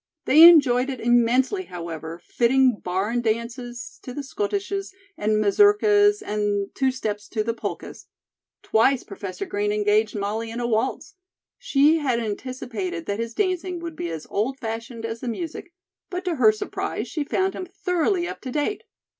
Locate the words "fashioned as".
14.57-15.19